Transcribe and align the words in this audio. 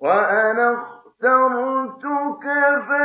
وأنا 0.00 0.74
اخترتك 0.74 2.44
فاستمع 2.88 2.99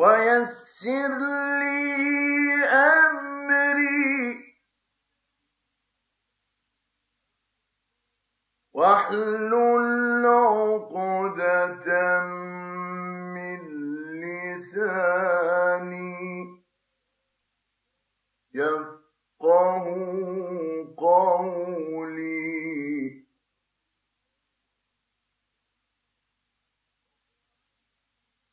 ويسر 0.00 1.12
لي 1.60 2.64
أمري 2.64 4.10
واحلل 8.72 10.26
عقدة 10.26 11.88
من 13.34 13.60
لساني 14.22 16.16
يفقه 18.54 19.84
قولي 20.96 22.40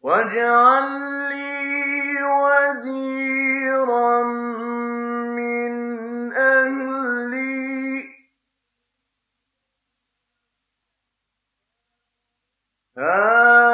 واجعل 0.01 1.26
وزيرا 2.47 4.23
من 5.37 5.73
أهلي 6.33 7.77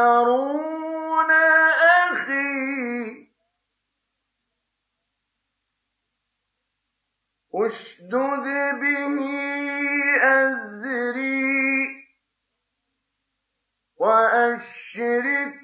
هارون 0.03 1.31
أخي 2.11 3.27
اشدد 7.55 8.45
به 8.81 9.17
أزري 10.23 11.53
وأشرك 13.97 15.62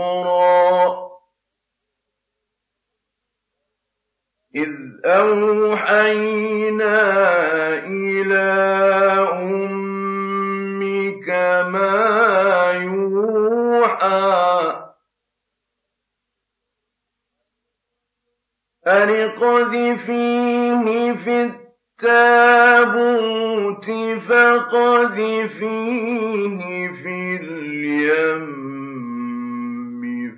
أخرى 0.04 1.04
إذ 4.54 4.72
أوحينا 5.04 6.98
إلى 7.86 8.48
أمك 9.32 9.68
ما 11.68 12.72
يوحى 12.72 14.24
أن 18.86 19.08
اقذفيه 19.10 20.84
في 21.12 21.42
التابوت 22.02 23.24
فقذفيه 24.28 25.78
في 27.02 27.36
اليم. 27.40 28.83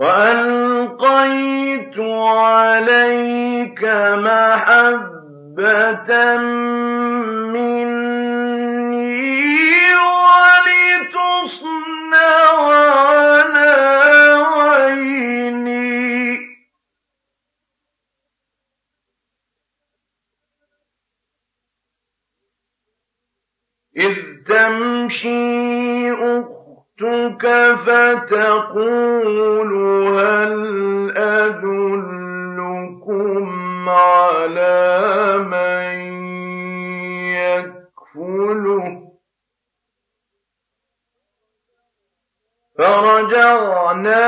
وألقيت 0.00 1.98
عليك 1.98 3.84
محبة 4.24 5.60
مني 7.52 7.90
ولتصنع 10.94 11.80
إذ 23.96 24.16
تمشي 24.48 26.10
أختك 27.02 27.46
فتقول 27.86 29.72
هل 30.18 31.12
أدلكم 31.16 32.68
على 33.88 35.38
من 35.38 35.96
يكفله؟ 37.36 38.84
فرجعناك 42.78 44.24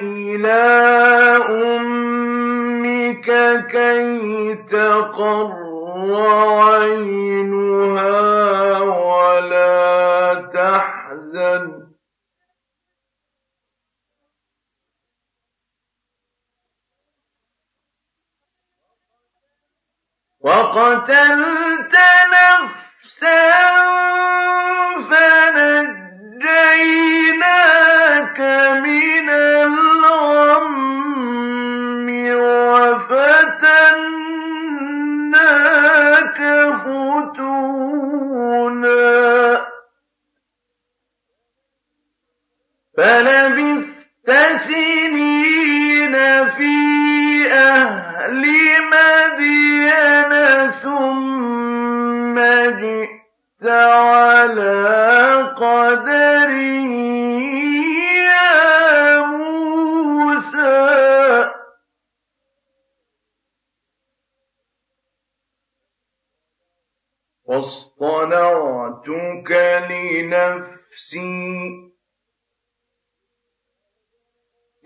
إلى 0.00 0.62
أمك 1.48 3.28
كي 3.70 4.54
تقر 4.54 5.52
وعينها 6.10 7.26
ولا 8.80 10.34
تحزن. 10.54 11.05
وقتلت 20.40 21.94
نفسا 22.32 23.52
فنجيناك 25.10 26.00
من 28.84 29.28
الغم 29.30 30.76
وفتنا 32.32 34.06
لك 35.36 36.38
فتونا. 36.84 37.76
فلبثت 42.96 44.30
سنين 44.56 46.14
في 46.50 46.76
أهل 47.52 48.42
مدين 48.92 50.32
ثم 50.82 52.36
جئت 52.80 53.66
على 53.66 54.84
قدري 55.56 56.86
واصطنعتك 67.48 69.50
لنفسي. 69.90 71.95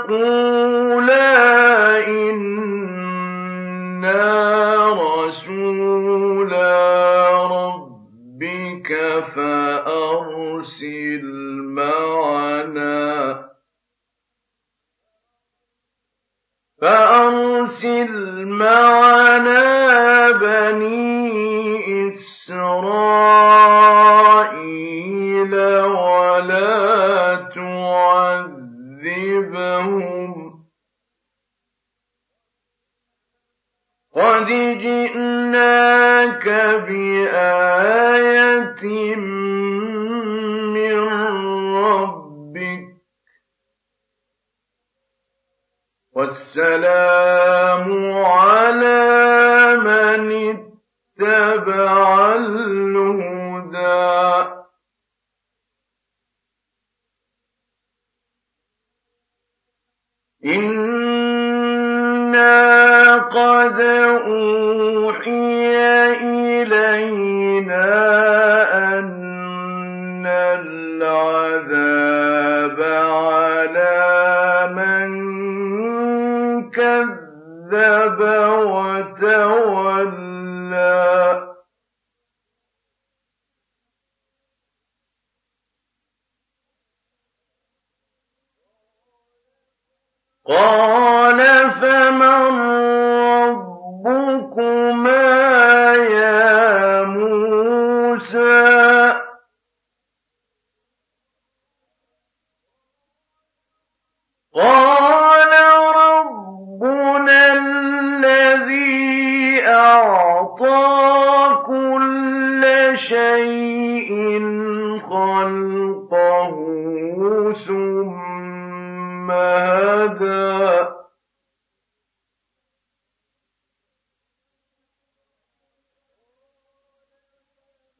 ربي 0.10 0.49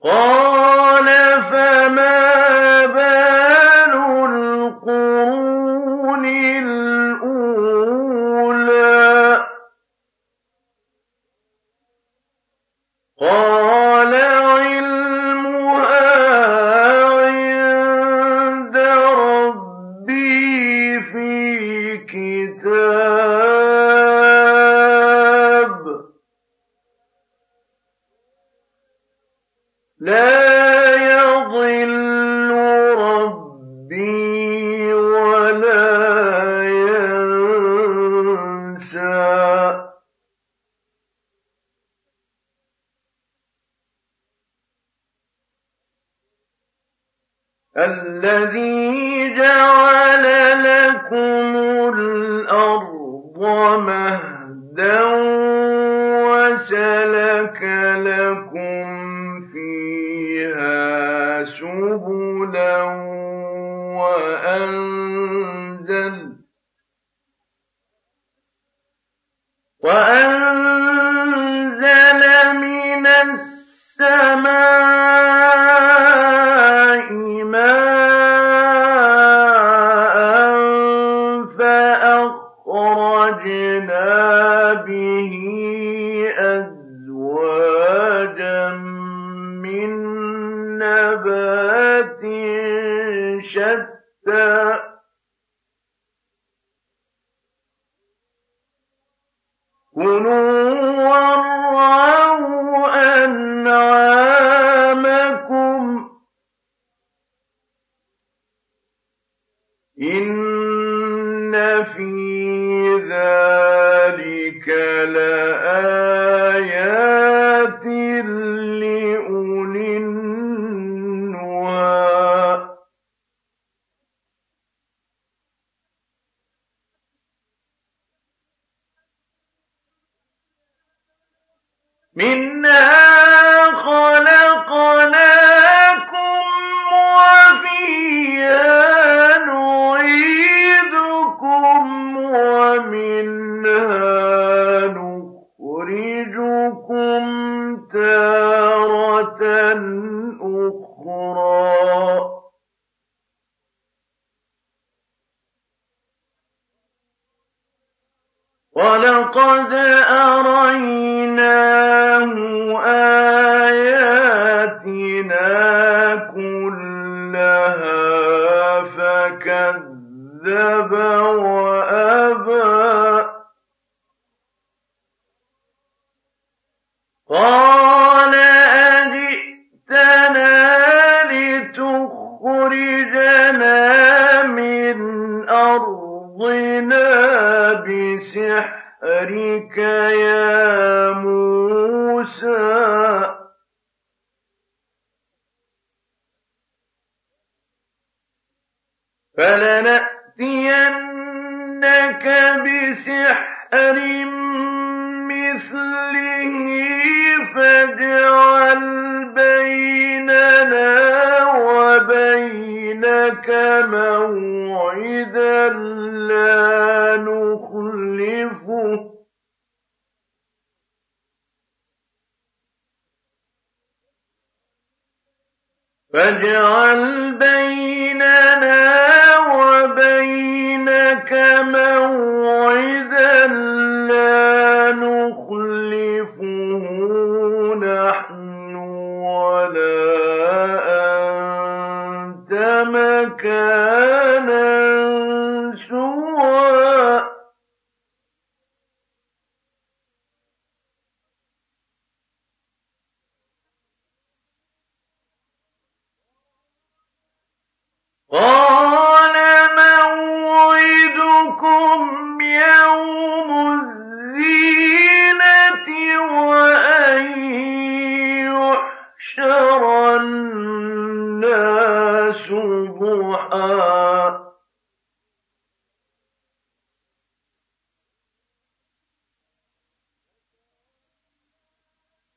قال 0.04 0.49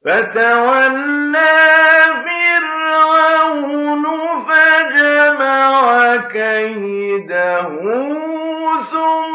فتولى 0.05 1.39
فرعون 2.25 4.05
فجمع 4.49 6.17
كيده 6.17 7.63
ثم 8.93 9.32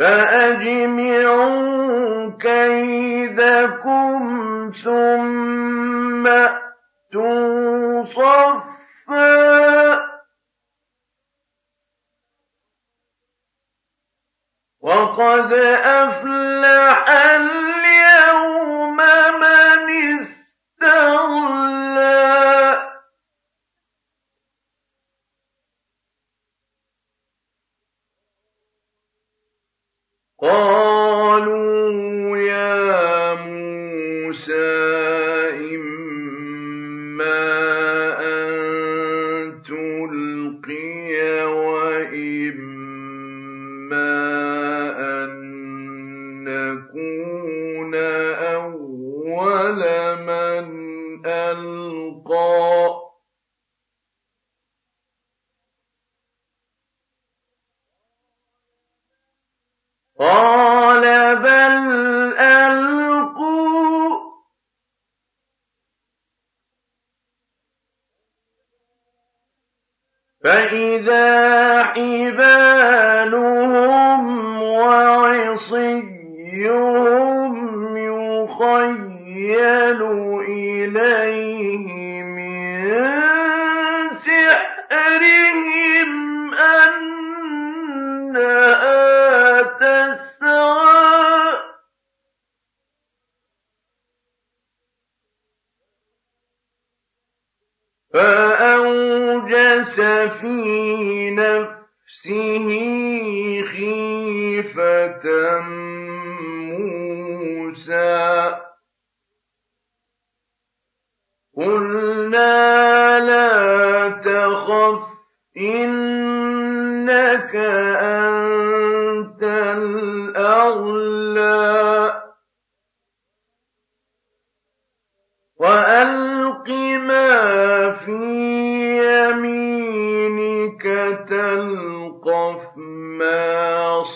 فأجمعوا 0.00 1.09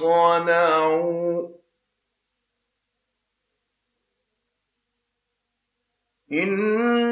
صنعوا. 0.05 1.49
إنما 6.33 7.11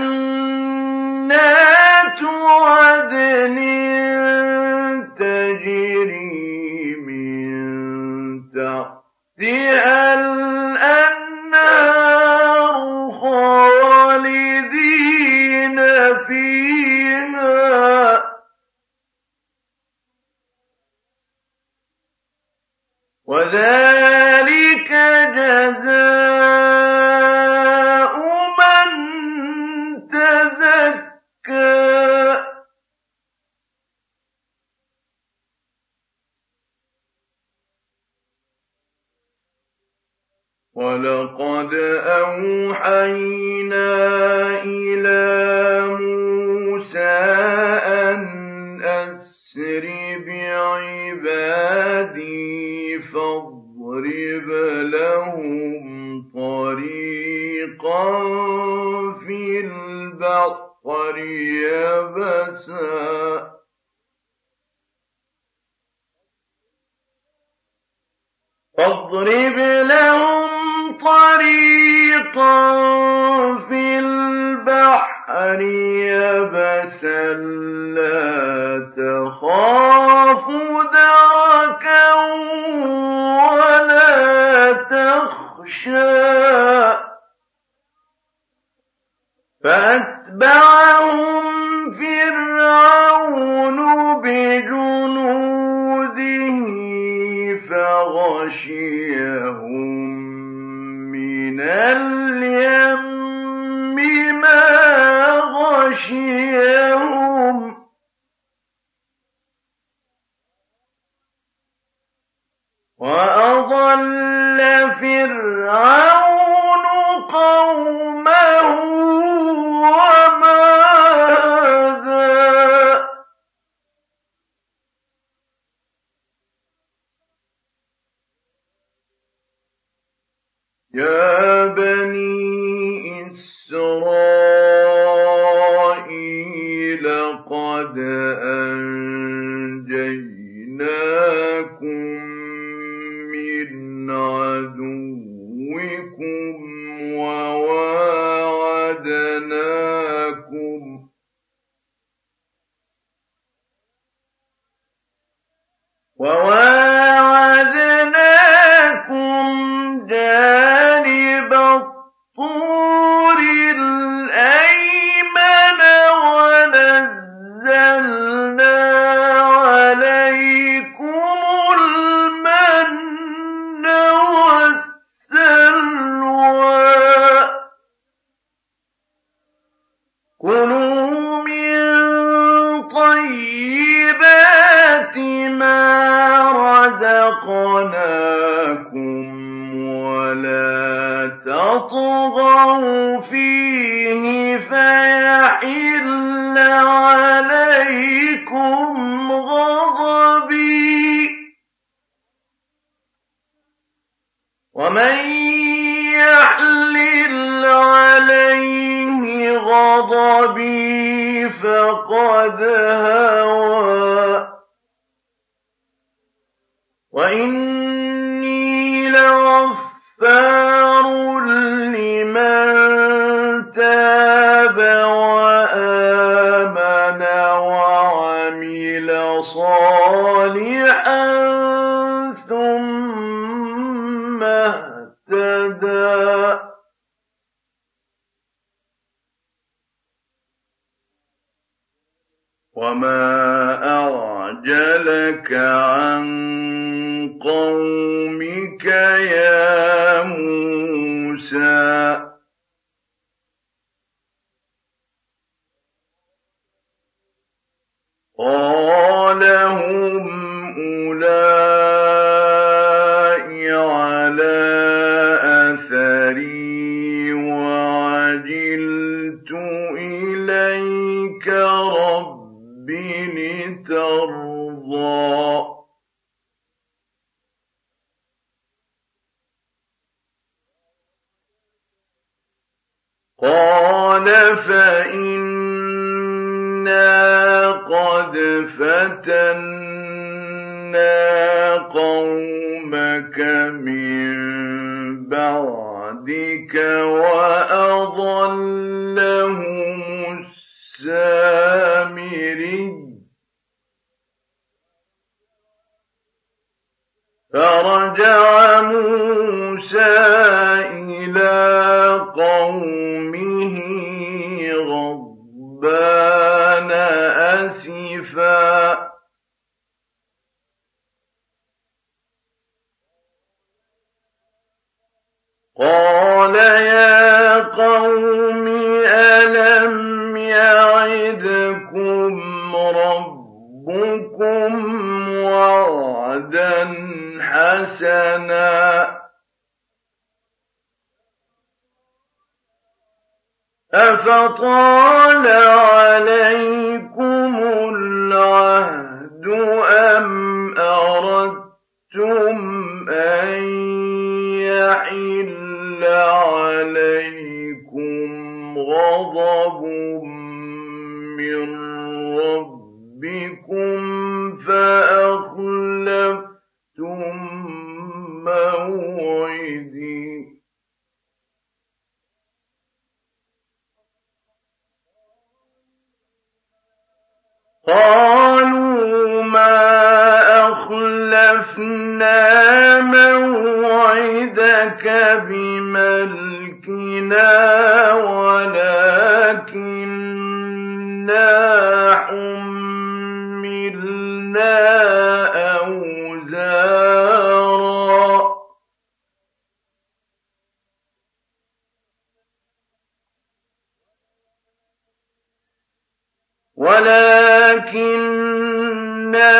ولكننا 408.31 409.53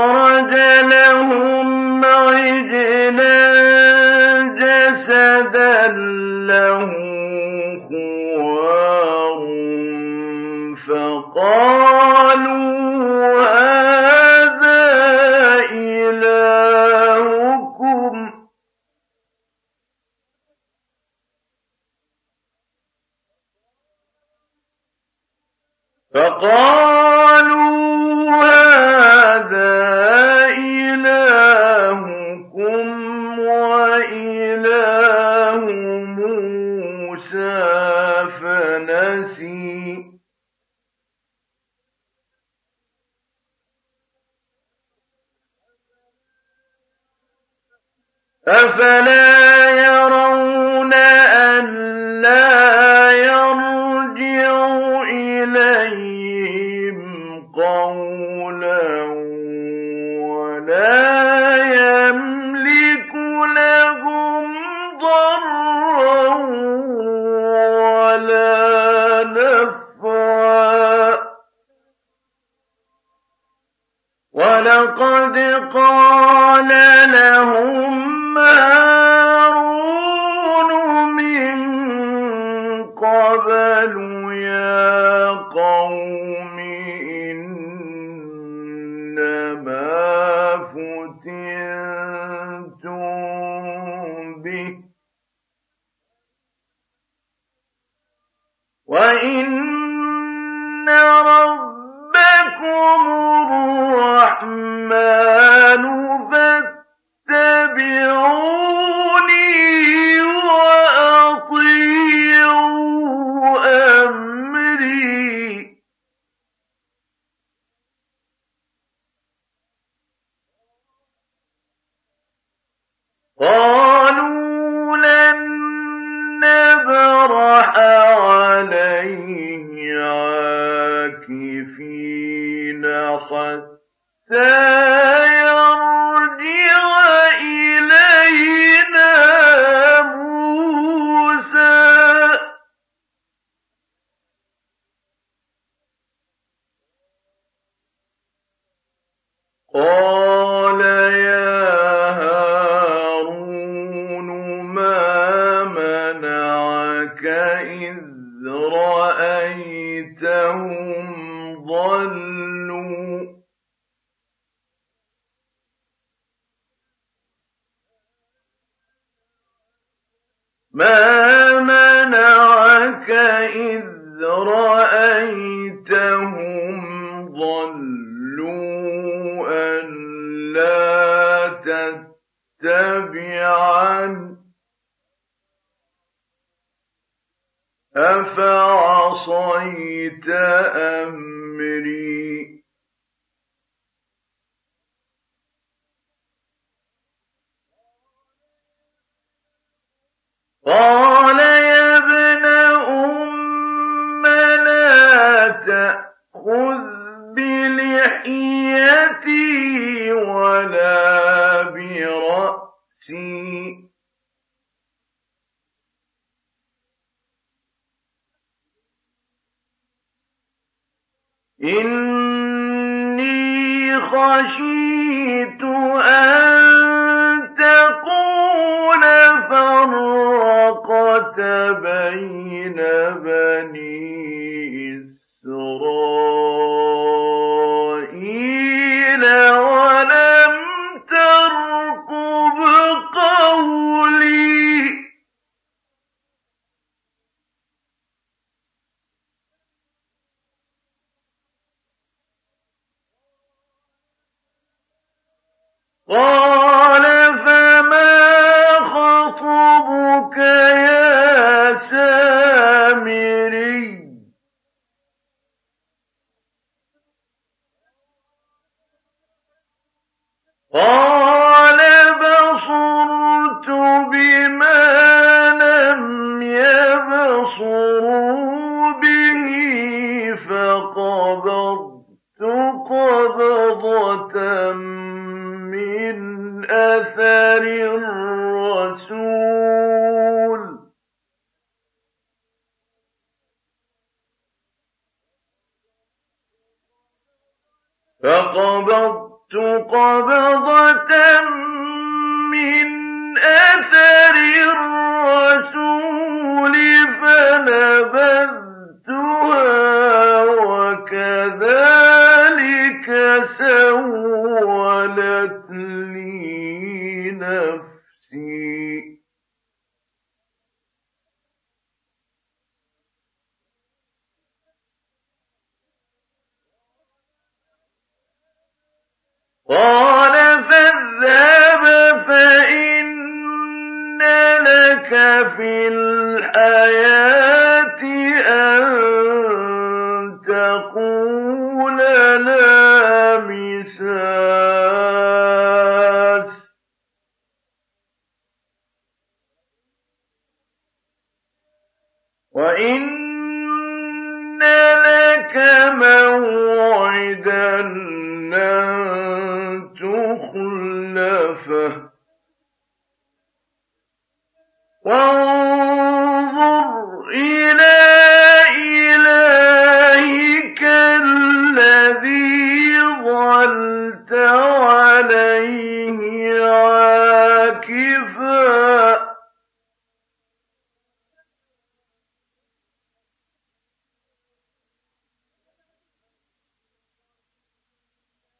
أخرج 0.00 0.54
لهم 0.92 2.04
عجلا 2.04 3.40
جسدا 4.60 5.88
له 6.48 6.90
خوار 7.88 9.40
فقالوا 10.86 12.00
هذا 13.40 14.80
إلهكم؟ 16.10 17.10
فقالوا 26.14 26.69
وإن 99.20 100.88
ربكم 102.08 102.50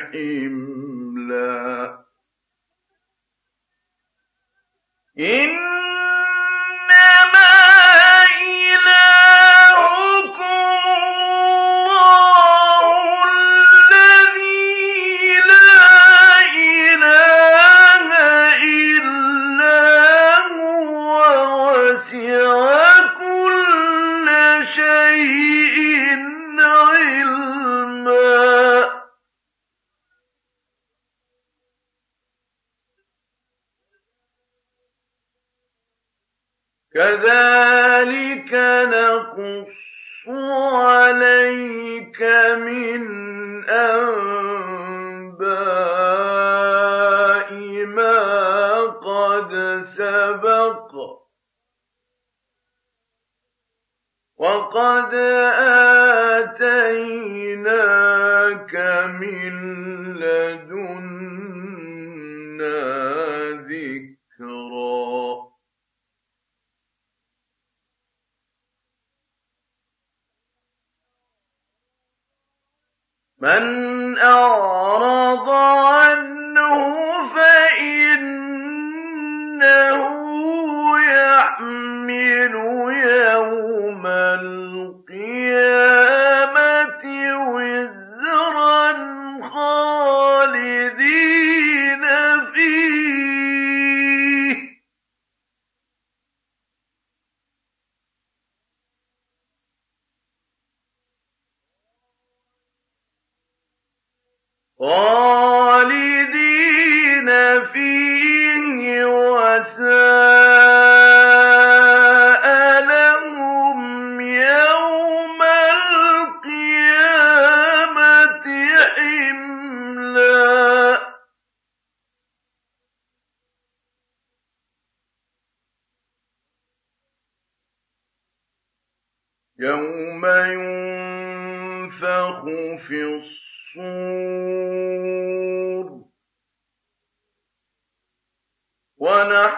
الرحيم 0.00 0.39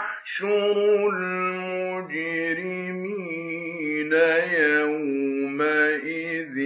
نحشر 0.02 0.76
المجرمين 1.08 2.12
يومئذ 4.52 6.56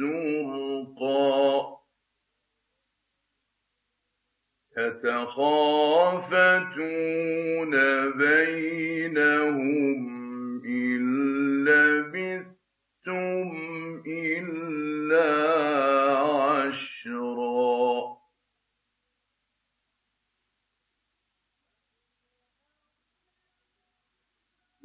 زرقا. 0.00 1.50
يتخافتون 4.78 5.22
بينهم 8.18 10.19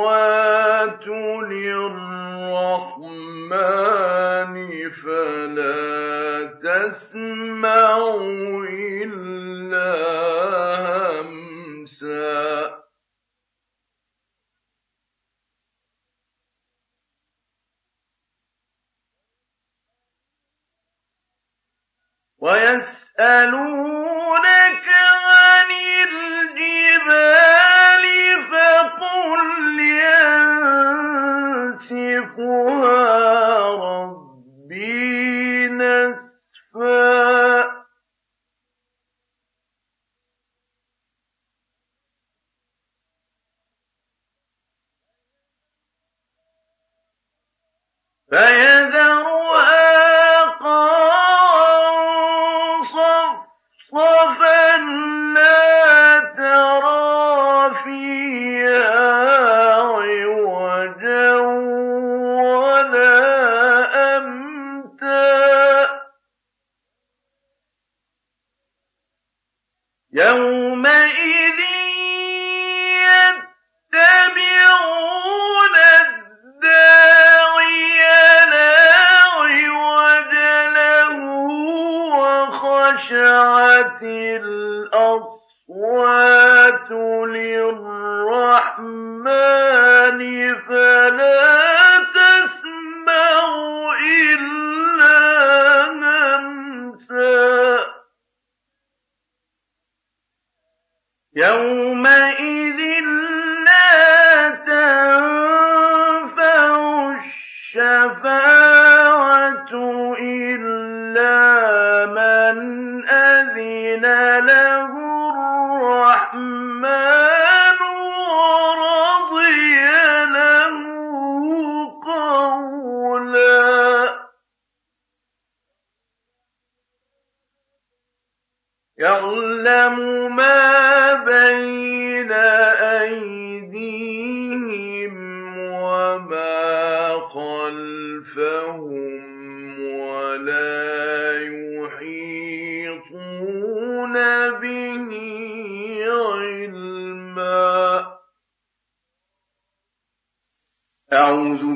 What. 0.00 0.39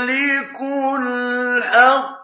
الملك 0.00 0.60
الحق. 1.00 2.20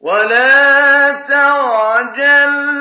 ولا 0.00 1.12
تعجل 1.12 2.77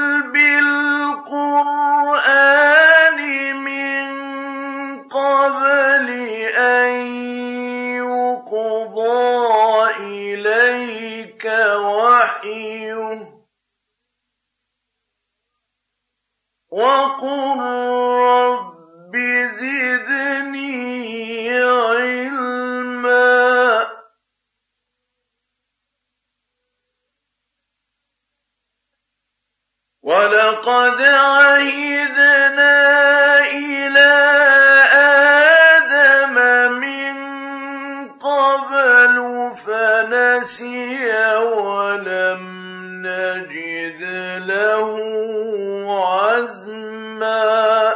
ولقد 30.28 31.01
عهدنا 31.01 32.75
إلى 33.47 34.13
آدم 35.71 36.36
من 36.73 37.15
قبل 38.19 39.15
فنسي 39.55 41.11
ولم 41.39 42.41
نجد 43.07 44.01
له 44.51 44.88
عزما 46.11 47.95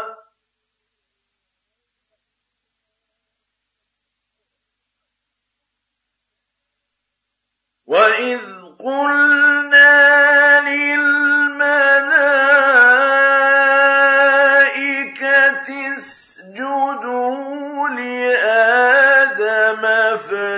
وإذ 7.87 8.39
قلنا 8.79 9.50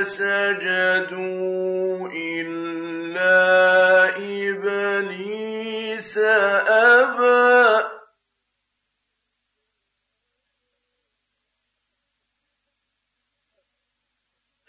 فسجدوا 0.03 1.97
إلا 2.15 3.33
أبى. 6.67 7.83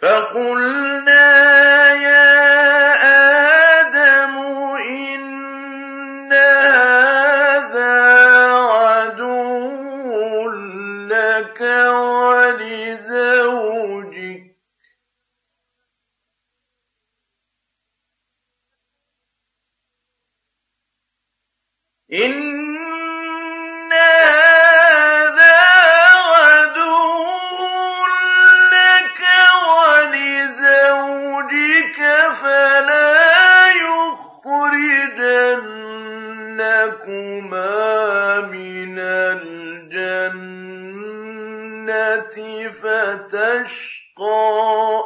فقلنا 0.02 1.53
فتشقى 43.04 45.04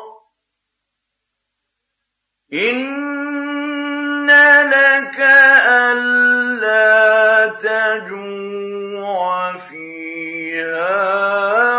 إن 2.52 4.30
لك 4.70 5.20
ألا 5.68 7.46
تجوع 7.46 9.52
فيها 9.52 11.00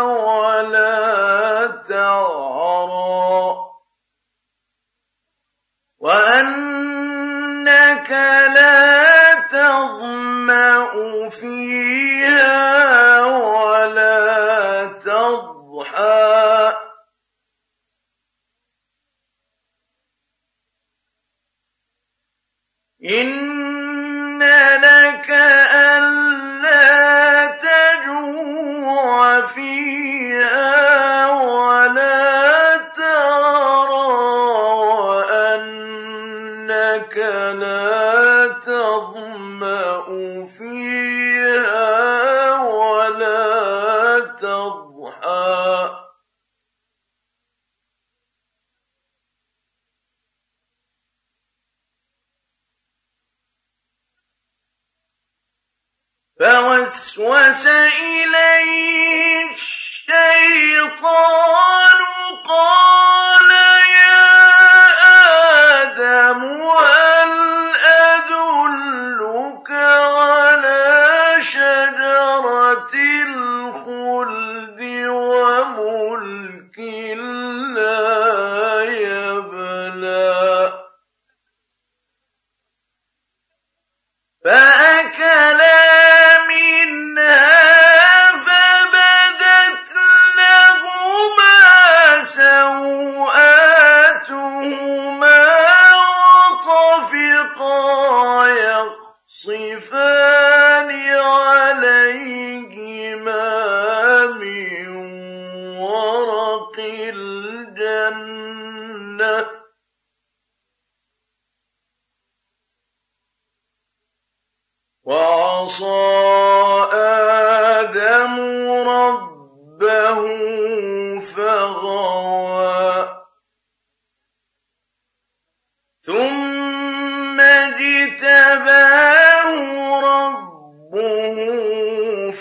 ولا 0.02 1.66
تعرى 1.88 3.56
وأنك 5.98 8.10
لا 8.54 9.34
تظمأ 9.34 11.28
فيها 11.28 12.09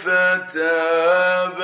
فتاب 0.04 1.60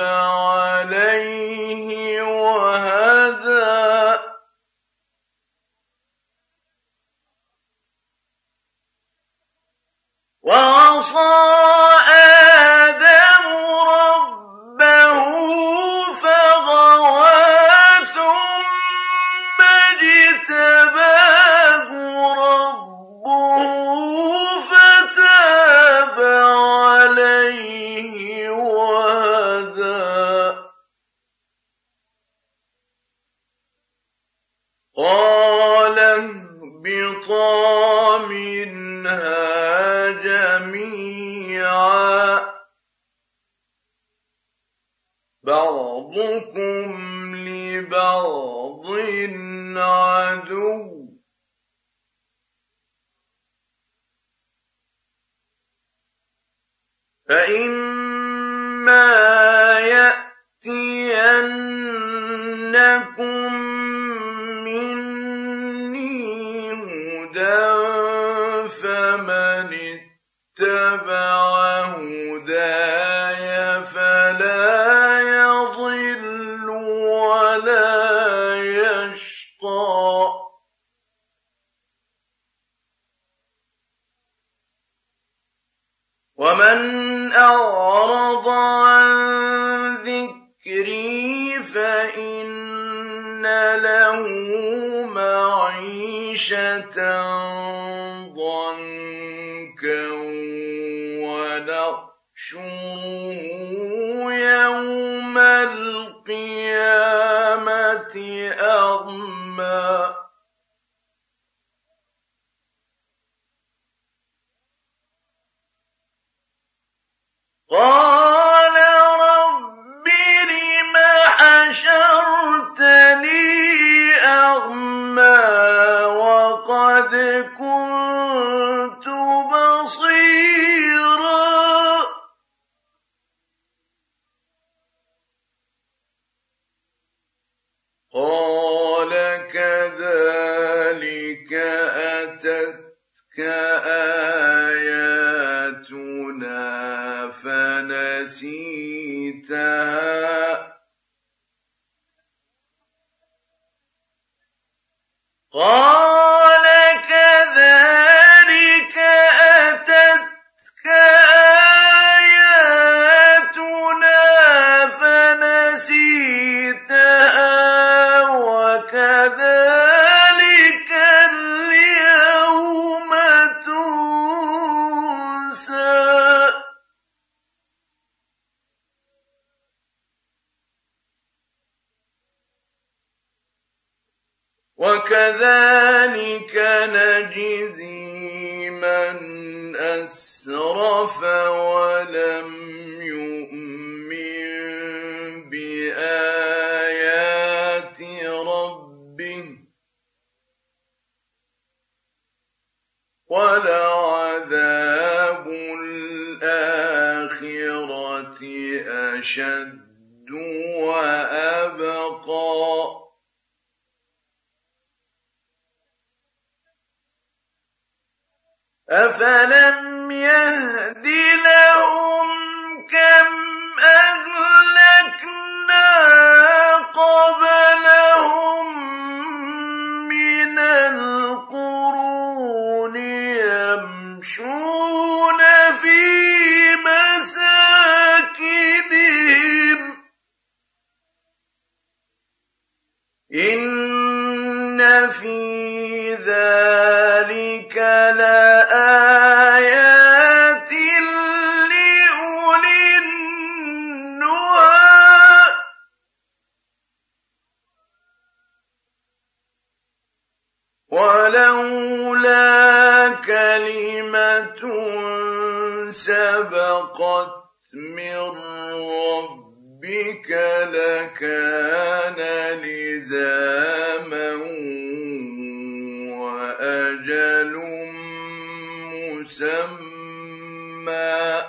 مسمى 279.46 281.44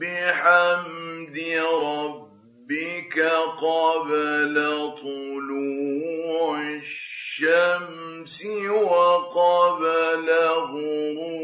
بحمد 0.00 1.38
ربك 1.82 3.18
قبل 3.58 4.56
طلوع 5.02 6.58
الشمس 6.60 8.38
وقبل 8.70 10.28
غروبها. 10.30 11.43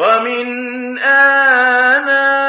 ومن 0.00 0.98
آنَاءِ 0.98 2.39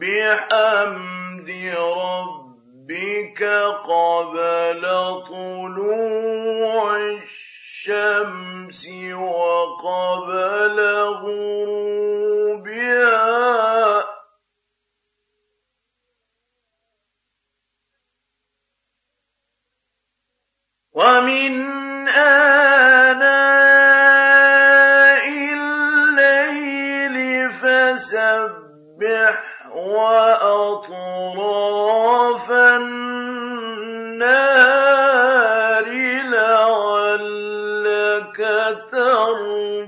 بحمد 0.00 1.50
ربك 1.96 3.42
قبل 3.84 4.82
طلوع 5.28 6.96
الشمس 6.96 8.82
وقبل 9.12 10.78
غروب 10.80 11.79
تَرْضَىٰ 38.74 39.79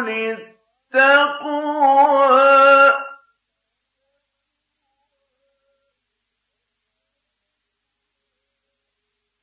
للتقوى 0.00 0.56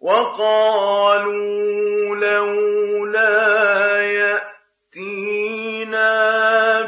وقالوا 0.03 2.15
لولا 2.15 4.03
يأتينا 4.91 6.11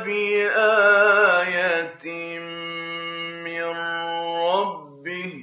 بآية 0.04 2.06
من 3.46 3.64
ربه 4.44 5.34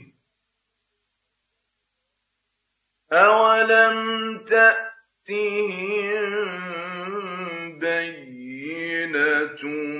أولم 3.12 3.98
تأتهم 4.44 6.41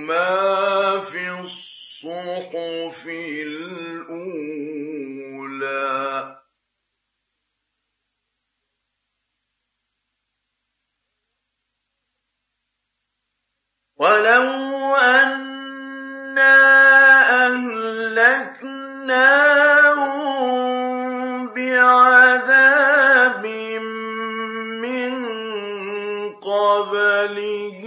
ما 0.07 1.01
في 1.01 1.41
الصحف 1.41 3.07
الأولى 3.47 4.43
ولو 13.97 14.97
أنا 14.97 15.63
بعذاب 21.55 23.47
من 24.83 25.15
قبله 26.35 27.83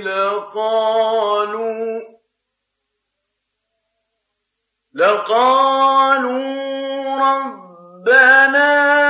لقالوا 0.00 2.00
لقالوا 4.94 6.40
ربنا 7.20 9.09